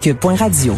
[0.00, 0.74] cube.radio.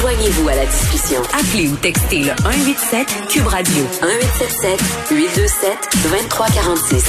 [0.00, 1.20] Joignez-vous à la discussion.
[1.32, 4.80] Appelez ou textez le 187 Cube Radio 1877
[5.12, 7.04] 827 2346.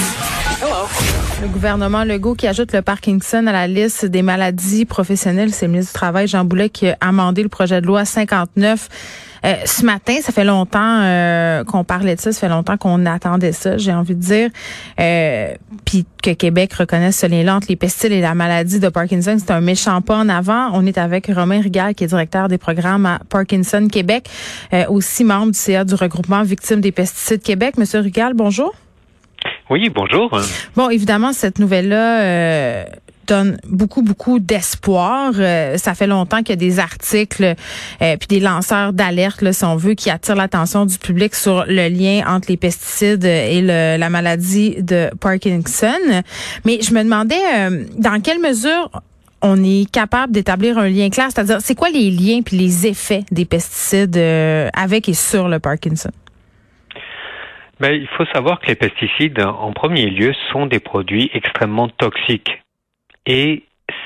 [1.41, 5.71] Le gouvernement Legault qui ajoute le Parkinson à la liste des maladies professionnelles, c'est le
[5.71, 8.89] ministre du Travail Jean Boulet qui a amendé le projet de loi 59
[9.45, 13.05] euh, ce matin, ça fait longtemps euh, qu'on parlait de ça, ça fait longtemps qu'on
[13.05, 14.49] attendait ça, j'ai envie de dire.
[14.99, 15.53] Euh,
[15.85, 19.51] Puis que Québec reconnaisse ce lien entre les pesticides et la maladie de Parkinson, c'est
[19.51, 20.69] un méchant pas en avant.
[20.73, 24.29] On est avec Romain Rigal, qui est directeur des programmes à Parkinson Québec,
[24.73, 27.77] euh, aussi membre du CA du regroupement Victimes des pesticides Québec.
[27.77, 28.73] Monsieur Rigal, bonjour.
[29.69, 30.39] Oui, bonjour.
[30.75, 32.85] Bon, évidemment, cette nouvelle-là euh,
[33.27, 35.33] donne beaucoup, beaucoup d'espoir.
[35.37, 37.55] Euh, ça fait longtemps qu'il y a des articles
[38.01, 41.89] euh, puis des lanceurs d'alerte, si on veut, qui attirent l'attention du public sur le
[41.89, 46.23] lien entre les pesticides et le, la maladie de Parkinson.
[46.65, 48.89] Mais je me demandais euh, dans quelle mesure
[49.41, 53.23] on est capable d'établir un lien clair, c'est-à-dire c'est quoi les liens puis les effets
[53.31, 54.17] des pesticides
[54.73, 56.11] avec et sur le Parkinson?
[57.81, 62.62] Ben, il faut savoir que les pesticides, en premier lieu, sont des produits extrêmement toxiques.
[63.25, 63.63] Et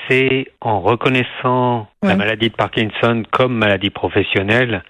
[0.08, 4.84] c'est en reconnaissant la maladie de Parkinson comme maladie professionnelle,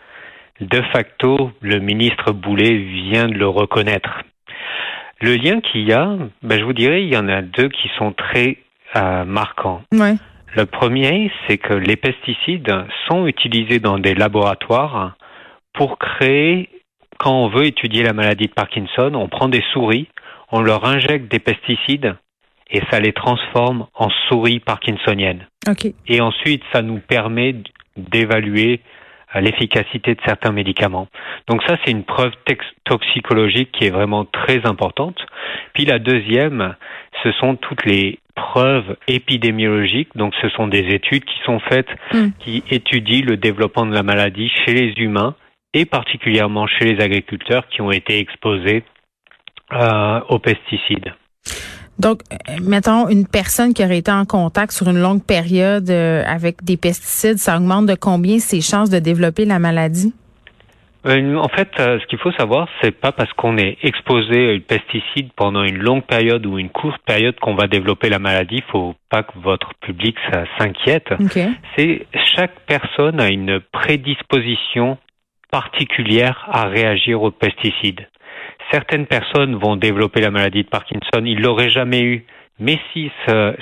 [0.60, 4.24] de facto, le ministre Boulet vient de le reconnaître.
[5.22, 7.90] Le lien qu'il y a, ben, je vous dirais, il y en a deux qui
[7.98, 8.58] sont très
[8.96, 9.82] euh, marquants.
[10.56, 12.74] Le premier, c'est que les pesticides
[13.08, 15.16] sont utilisés dans des laboratoires
[15.74, 16.70] pour créer,
[17.20, 20.08] quand on veut étudier la maladie de Parkinson, on prend des souris,
[20.52, 22.16] on leur injecte des pesticides
[22.70, 25.48] et ça les transforme en souris parkinsoniennes.
[26.08, 27.56] Et ensuite, ça nous permet
[27.96, 28.82] d'évaluer
[29.36, 31.08] euh, l'efficacité de certains médicaments.
[31.48, 32.32] Donc ça, c'est une preuve
[32.86, 35.18] toxicologique qui est vraiment très importante.
[35.74, 36.76] Puis la deuxième,
[37.24, 40.16] ce sont toutes les preuves épidémiologiques.
[40.16, 42.30] Donc ce sont des études qui sont faites, hmm.
[42.40, 45.36] qui étudient le développement de la maladie chez les humains
[45.74, 48.84] et particulièrement chez les agriculteurs qui ont été exposés
[49.74, 51.14] euh, aux pesticides.
[52.00, 56.24] Donc, euh, mettons une personne qui aurait été en contact sur une longue période euh,
[56.26, 60.14] avec des pesticides, ça augmente de combien ses chances de développer la maladie?
[61.06, 64.60] Euh, en fait, ce qu'il faut savoir, c'est pas parce qu'on est exposé à un
[64.60, 68.58] pesticide pendant une longue période ou une courte période qu'on va développer la maladie.
[68.58, 70.18] Il faut pas que votre public
[70.58, 71.10] s'inquiète.
[71.78, 74.98] C'est chaque personne a une prédisposition
[75.50, 78.08] particulière à réagir aux pesticides
[78.72, 82.26] certaines personnes vont développer la maladie de Parkinson, ils l'auraient jamais eu.
[82.60, 83.12] Mais s'ils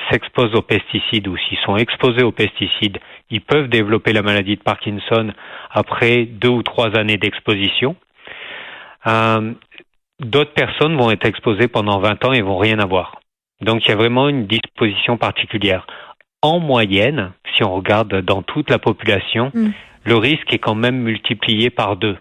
[0.10, 3.00] s'exposent aux pesticides ou s'ils sont exposés aux pesticides,
[3.30, 5.34] ils peuvent développer la maladie de Parkinson
[5.70, 7.98] après deux ou trois années d'exposition.
[9.06, 9.52] Euh,
[10.20, 13.20] D'autres personnes vont être exposées pendant 20 ans et vont rien avoir.
[13.62, 15.86] Donc il y a vraiment une disposition particulière.
[16.42, 19.72] En moyenne, si on regarde dans toute la population, mm.
[20.06, 22.18] le risque est quand même multiplié par deux.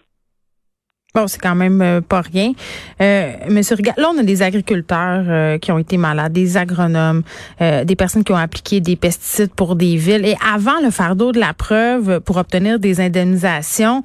[1.16, 2.54] Bon, c'est quand même euh, pas rien.
[3.00, 7.22] Euh, Monsieur là, on a des agriculteurs euh, qui ont été malades, des agronomes,
[7.60, 10.26] euh, des personnes qui ont appliqué des pesticides pour des villes.
[10.26, 14.02] Et avant le fardeau de la preuve pour obtenir des indemnisations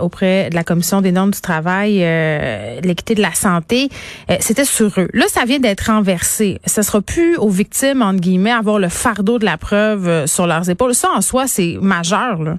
[0.00, 1.98] auprès de la Commission des normes du travail,
[2.82, 3.88] l'équité de la santé,
[4.40, 5.08] c'était sur eux.
[5.12, 6.60] Là, ça vient d'être renversé.
[6.64, 10.68] Ça sera plus aux victimes, entre guillemets, avoir le fardeau de la preuve sur leurs
[10.68, 10.94] épaules.
[10.94, 12.42] Ça, en soi, c'est majeur.
[12.42, 12.56] Là.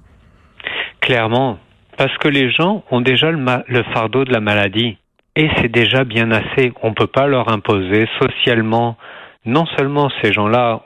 [1.01, 1.57] Clairement,
[2.01, 4.97] parce que les gens ont déjà le, fardeau de la maladie.
[5.35, 6.73] Et c'est déjà bien assez.
[6.81, 8.97] On ne peut pas leur imposer socialement.
[9.45, 10.81] Non seulement ces gens-là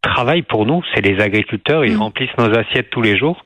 [0.00, 2.02] travaillent pour nous, c'est les agriculteurs, ils mm.
[2.02, 3.42] remplissent nos assiettes tous les jours.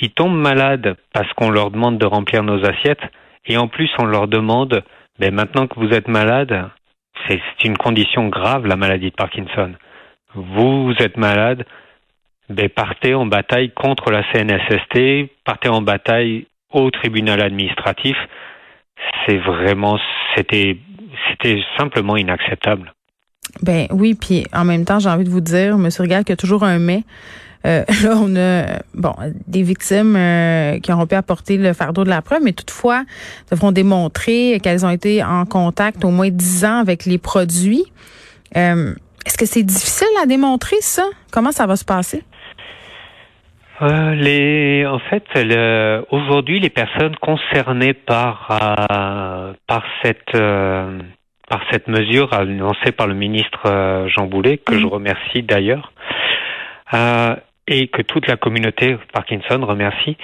[0.00, 3.04] Ils tombent malades parce qu'on leur demande de remplir nos assiettes.
[3.44, 4.82] Et en plus, on leur demande,
[5.18, 6.70] ben maintenant que vous êtes malade,
[7.28, 9.74] c'est une condition grave, la maladie de Parkinson.
[10.34, 11.66] Vous êtes malade,
[12.48, 18.16] ben, partez en bataille contre la CNSST, partez en bataille au tribunal administratif.
[19.26, 19.98] C'est vraiment,
[20.34, 20.78] c'était,
[21.30, 22.92] c'était simplement inacceptable.
[23.62, 26.34] Ben oui, puis en même temps, j'ai envie de vous dire, Monsieur Regal, qu'il y
[26.34, 27.02] a toujours un mais.
[27.66, 29.14] Euh, là, on a bon
[29.48, 33.04] des victimes euh, qui auront pu apporter le fardeau de la preuve, mais toutefois
[33.50, 37.84] devront démontrer qu'elles ont été en contact au moins dix ans avec les produits.
[38.56, 38.94] Euh,
[39.26, 41.04] est-ce que c'est difficile à démontrer ça?
[41.32, 42.22] Comment ça va se passer?
[43.82, 45.24] Euh, les, en fait,
[46.10, 50.98] aujourd'hui, les personnes concernées par euh, par cette euh,
[51.48, 54.92] par cette mesure annoncée par le ministre euh, Jean Boulet, que je mhm.
[54.92, 55.92] remercie d'ailleurs,
[57.66, 60.16] et que toute la communauté Parkinson remercie,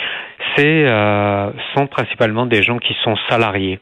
[0.56, 0.86] c'est
[1.74, 3.80] sont principalement des gens qui sont salariés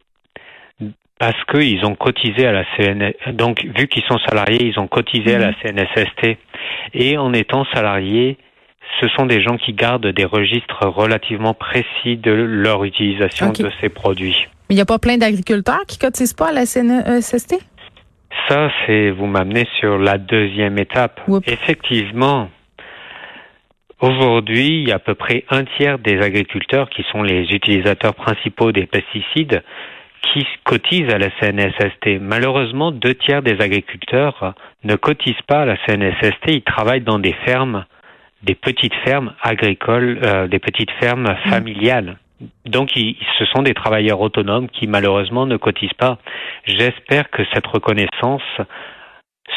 [1.19, 3.14] parce qu'ils ont cotisé à la CNS.
[3.34, 5.54] Donc, vu qu'ils sont salariés, ils ont cotisé à la mhm.
[5.62, 6.36] CNSST.
[6.94, 8.38] Et en étant salariés,
[9.00, 13.88] ce sont des gens qui gardent des registres relativement précis de leur utilisation de ces
[13.88, 14.46] produits.
[14.68, 17.56] Mais il n'y a pas plein d'agriculteurs qui cotisent pas à la CNSST?
[18.48, 21.20] Ça, c'est vous m'amenez sur la deuxième étape.
[21.46, 22.48] Effectivement,
[24.00, 28.14] aujourd'hui, il y a à peu près un tiers des agriculteurs qui sont les utilisateurs
[28.14, 29.62] principaux des pesticides
[30.32, 32.20] qui cotisent à la CNSST.
[32.20, 34.54] Malheureusement, deux tiers des agriculteurs
[34.84, 36.48] ne cotisent pas à la CNSST.
[36.48, 37.84] Ils travaillent dans des fermes,
[38.42, 41.50] des petites fermes agricoles, euh, des petites fermes mmh.
[41.50, 42.18] familiales.
[42.66, 46.18] Donc, ce sont des travailleurs autonomes qui malheureusement ne cotisent pas.
[46.64, 48.42] J'espère que cette reconnaissance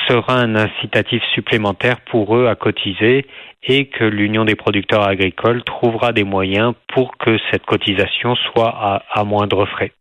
[0.07, 3.25] sera un incitatif supplémentaire pour eux à cotiser
[3.63, 9.03] et que l'Union des producteurs agricoles trouvera des moyens pour que cette cotisation soit à,
[9.11, 9.91] à moindre frais.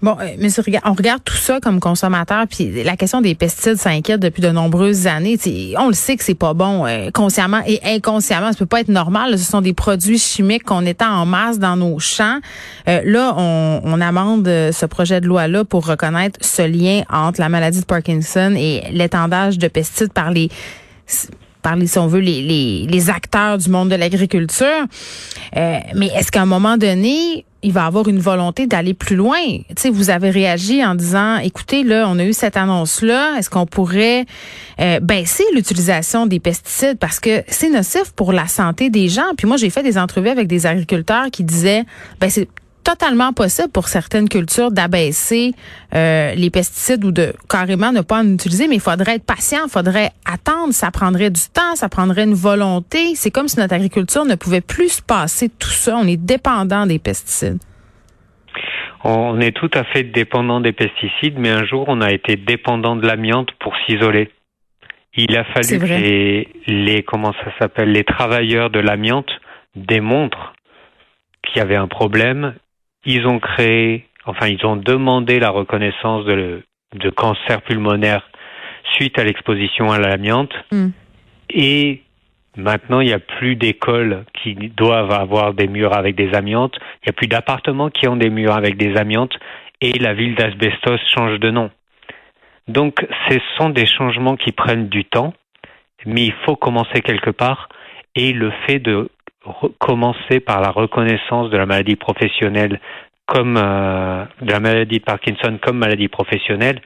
[0.00, 4.20] Bon, euh, monsieur, on regarde tout ça comme consommateur, puis la question des pesticides s'inquiète
[4.20, 5.36] depuis de nombreuses années.
[5.76, 8.52] on le sait que c'est pas bon, euh, consciemment et inconsciemment.
[8.52, 9.36] Ça peut pas être normal.
[9.36, 12.38] Ce sont des produits chimiques qu'on étend en masse dans nos champs.
[12.86, 17.48] Euh, là, on, on amende ce projet de loi-là pour reconnaître ce lien entre la
[17.48, 20.48] maladie de Parkinson et l'étendage de pesticides par les
[21.62, 24.86] par les, si on veut, les, les, les acteurs du monde de l'agriculture.
[25.54, 29.38] mais est-ce qu'à un moment donné, il va avoir une volonté d'aller plus loin?
[29.76, 33.36] Tu vous avez réagi en disant, écoutez, là, on a eu cette annonce-là.
[33.36, 34.26] Est-ce qu'on pourrait
[34.80, 36.98] euh, baisser l'utilisation des pesticides?
[36.98, 39.34] Parce que c'est nocif pour la santé des gens.
[39.36, 41.84] Puis moi, j'ai fait des entrevues avec des agriculteurs qui disaient,
[42.20, 42.48] ben c'est
[42.88, 45.52] totalement possible pour certaines cultures d'abaisser
[45.94, 49.60] euh, les pesticides ou de carrément ne pas en utiliser, mais il faudrait être patient,
[49.66, 53.14] il faudrait attendre, ça prendrait du temps, ça prendrait une volonté.
[53.14, 55.98] C'est comme si notre agriculture ne pouvait plus se passer tout ça.
[55.98, 57.58] On est dépendant des pesticides.
[59.04, 62.96] On est tout à fait dépendant des pesticides, mais un jour on a été dépendant
[62.96, 64.30] de l'amiante pour s'isoler.
[65.14, 69.30] Il a fallu que les, les comment ça s'appelle les travailleurs de l'amiante
[69.76, 70.54] démontrent
[71.42, 72.54] qu'il y avait un problème
[73.08, 76.62] ils ont créé, enfin, ils ont demandé la reconnaissance de,
[76.94, 78.28] de cancer pulmonaire
[78.94, 80.52] suite à l'exposition à l'amiante.
[80.70, 80.90] Hmm.
[81.48, 82.02] Et
[82.56, 86.76] maintenant, il n'y a plus d'écoles qui doivent avoir des murs avec des amiantes.
[87.02, 89.36] Il n'y a plus d'appartements qui ont des murs avec des amiantes.
[89.80, 91.70] Et la ville d'Asbestos change de nom.
[92.66, 95.32] Donc, ce sont des changements qui prennent du temps,
[96.04, 97.70] mais il faut commencer quelque part.
[98.14, 99.08] Et le fait de
[99.78, 102.80] commencer par la reconnaissance de la maladie professionnelle
[103.26, 106.80] comme euh, de la maladie de Parkinson comme maladie professionnelle,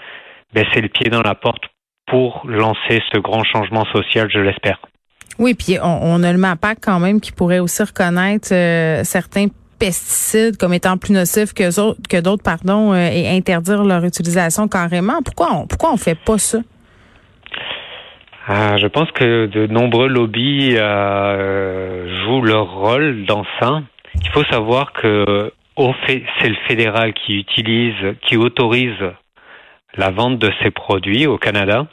[0.52, 1.62] ben c'est le pied dans la porte
[2.06, 4.80] pour lancer ce grand changement social, je l'espère.
[5.38, 9.46] Oui, puis on, a le MAPAC quand même qui pourrait aussi reconnaître euh, certains
[9.78, 15.22] pesticides comme étant plus nocifs que, d'autres, pardon, euh, et interdire leur utilisation carrément.
[15.24, 16.58] Pourquoi on, pourquoi on fait pas ça?
[18.46, 23.82] Ah, je pense que de nombreux lobbies euh, jouent leur rôle dans ça.
[24.16, 25.52] Il faut savoir que
[26.06, 28.98] c'est le fédéral qui utilise, qui autorise
[29.94, 31.86] la vente de ces produits au Canada.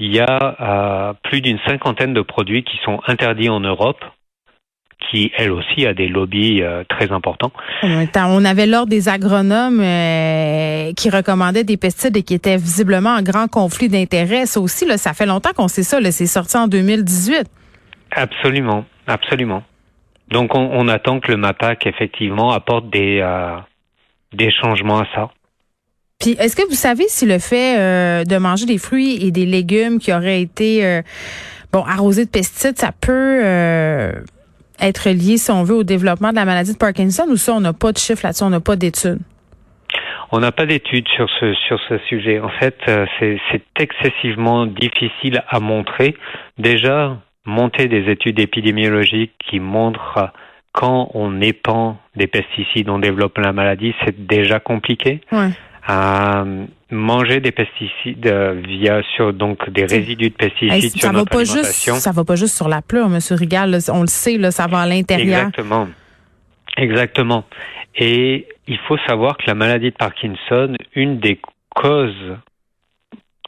[0.00, 4.04] Il y a euh, plus d'une cinquantaine de produits qui sont interdits en Europe
[4.98, 7.52] qui, elle aussi, a des lobbies euh, très importants.
[7.82, 13.22] On avait l'ordre des agronomes euh, qui recommandaient des pesticides et qui étaient visiblement en
[13.22, 14.46] grand conflit d'intérêts.
[14.46, 15.98] Ça aussi, là, ça fait longtemps qu'on sait ça.
[16.10, 17.44] C'est sorti en 2018.
[18.12, 19.62] Absolument, absolument.
[20.30, 23.56] Donc, on, attend que le MAPAC, effectivement, apporte des, euh,
[24.32, 25.30] des changements à ça.
[26.18, 29.98] Puis, est-ce que vous savez si le fait de manger des fruits et des légumes
[29.98, 31.02] qui auraient été
[31.72, 33.42] bon arrosés de pesticides, ça peut
[34.80, 37.60] être lié, si on veut, au développement de la maladie de Parkinson ou ça, on
[37.60, 39.18] n'a pas de chiffres là-dessus, on n'a pas d'études?
[40.32, 42.40] On n'a pas d'études sur ce sur ce sujet.
[42.40, 46.16] En fait, euh, c'est excessivement difficile à montrer.
[46.58, 50.32] Déjà, monter des études épidémiologiques qui montrent
[50.72, 55.20] quand on épand des pesticides, on développe la maladie, c'est déjà compliqué.
[55.32, 55.50] Ouais.
[55.88, 61.30] Euh, manger des pesticides euh, via sur donc des résidus de pesticides sur ça notre
[61.30, 64.36] va pas juste ça va pas juste sur la pleure monsieur Rigal on le sait
[64.36, 65.46] là ça va à l'intérieur.
[65.46, 65.88] Exactement.
[66.76, 67.44] Exactement.
[67.94, 71.40] Et il faut savoir que la maladie de Parkinson une des
[71.74, 72.36] causes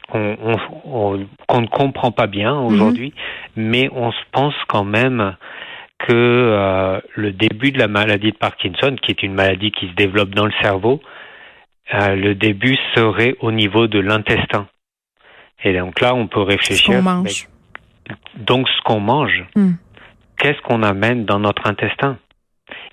[0.09, 2.65] qu'on ne comprend pas bien mhm.
[2.67, 3.13] aujourd'hui
[3.57, 5.35] mais on se pense quand même
[5.99, 9.93] que euh, le début de la maladie de Parkinson qui est une maladie qui se
[9.95, 11.01] développe dans le cerveau
[11.93, 14.67] euh, le début serait au niveau de l'intestin.
[15.63, 16.95] Et donc là, on peut réfléchir.
[16.95, 17.47] Ce mange.
[18.37, 19.73] donc, ce qu'on mange, hmm.
[20.37, 22.17] qu'est-ce qu'on amène dans notre intestin?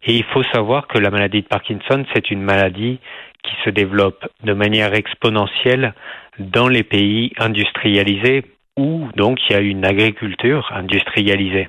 [0.02, 2.98] Et il faut savoir que la maladie de Parkinson, c'est une maladie
[3.42, 5.94] qui se développe de manière exponentielle
[6.38, 8.44] dans les pays industrialisés
[8.76, 11.68] où donc il y a une agriculture industrialisée.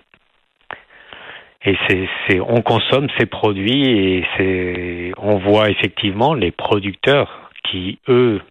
[1.67, 8.41] Et c'est, on consomme ces produits et c'est, on voit effectivement les producteurs qui, eux,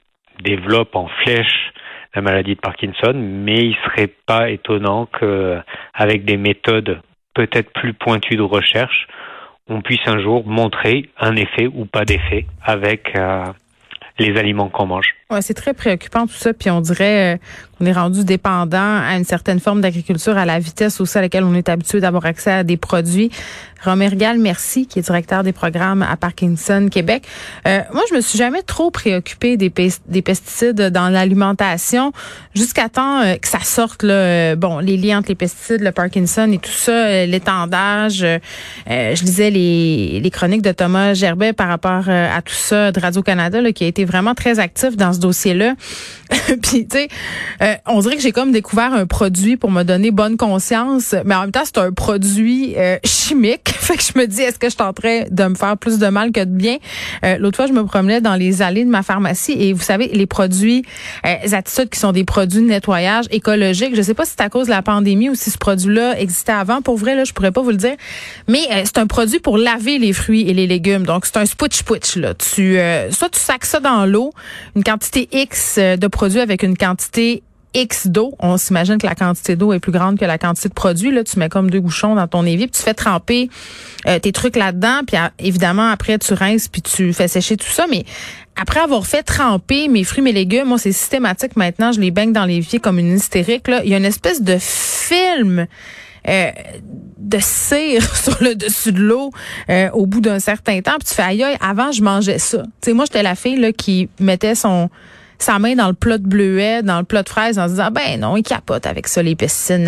[0.45, 1.73] développent en flèche
[2.15, 7.01] la maladie de Parkinson, mais il serait pas étonnant qu'avec des méthodes
[7.33, 9.09] peut-être plus pointues de recherche,
[9.67, 13.45] on puisse un jour montrer un effet ou pas d'effet avec euh,
[14.19, 15.15] les aliments qu'on mange.
[15.29, 17.37] Ouais, c'est très préoccupant tout ça, puis on dirait euh,
[17.77, 21.43] qu'on est rendu dépendant à une certaine forme d'agriculture, à la vitesse aussi à laquelle
[21.43, 23.33] on est habitué d'avoir accès à des produits.
[23.85, 27.25] Romer Gall, merci, qui est directeur des programmes à Parkinson Québec.
[27.67, 29.71] Euh, moi, je me suis jamais trop préoccupée des,
[30.07, 32.13] des pesticides dans l'alimentation
[32.55, 36.51] jusqu'à temps euh, que ça sorte là, bon, les liens entre les pesticides, le Parkinson
[36.53, 38.25] et tout ça, l'étendage.
[38.89, 43.61] je lisais les, chroniques de Thomas Gerbet par rapport à tout ça de Radio Canada,
[43.73, 45.77] qui a été vraiment très actif dans dossier-là.
[46.63, 47.09] Puis, tu sais,
[47.63, 51.35] euh, on dirait que j'ai comme découvert un produit pour me donner bonne conscience, mais
[51.35, 53.69] en même temps, c'est un produit euh, chimique.
[53.79, 56.33] fait que je me dis, est-ce que je tenterais de me faire plus de mal
[56.33, 56.79] que de bien?
[57.25, 60.09] Euh, l'autre fois, je me promenais dans les allées de ma pharmacie et vous savez,
[60.09, 60.85] les produits
[61.23, 64.67] attitudes qui sont des produits de nettoyage écologique, je sais pas si c'est à cause
[64.67, 66.83] de la pandémie ou si ce produit-là existait avant.
[66.83, 67.95] Pour vrai, là, je pourrais pas vous le dire.
[68.49, 71.05] Mais c'est un produit pour laver les fruits et les légumes.
[71.05, 72.35] Donc, c'est un switch-switch, là.
[72.35, 72.79] Tu,
[73.11, 74.33] soit tu sacs ça dans l'eau,
[74.75, 77.43] une quantité X de produits avec une quantité
[77.75, 78.35] X d'eau.
[78.39, 81.13] On s'imagine que la quantité d'eau est plus grande que la quantité de produit.
[81.13, 83.51] Là, tu mets comme deux bouchons dans ton évier, puis tu fais tremper
[84.07, 87.85] euh, tes trucs là-dedans, puis évidemment après tu rinces puis tu fais sécher tout ça.
[87.91, 88.07] Mais
[88.59, 91.93] après avoir fait tremper mes fruits, mes légumes, moi c'est systématique maintenant.
[91.93, 93.69] Je les baigne dans l'évier comme une hystérique.
[93.69, 95.67] Là, il y a une espèce de film.
[96.29, 96.51] Euh,
[97.19, 99.31] de cire sur le dessus de l'eau
[99.71, 100.97] euh, au bout d'un certain temps.
[100.99, 102.63] Puis tu fais aïe, avant je mangeais ça.
[102.63, 104.91] Tu sais, moi j'étais la fille là, qui mettait son
[105.39, 107.91] sa main dans le plat de bleuet, dans le plat de fraises, en se disant,
[107.91, 109.87] ben non, il capote avec ça, les pesticides.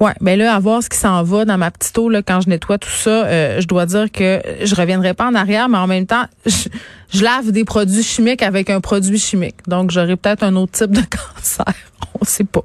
[0.00, 2.40] Ouais, ben là, à voir ce qui s'en va dans ma petite eau, là, quand
[2.40, 5.78] je nettoie tout ça, euh, je dois dire que je reviendrai pas en arrière, mais
[5.78, 9.56] en même temps, je, lave des produits chimiques avec un produit chimique.
[9.66, 11.02] Donc, j'aurai peut-être un autre type de
[11.36, 11.74] cancer.
[12.20, 12.64] On sait pas.